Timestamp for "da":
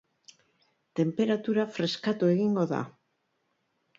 2.75-2.79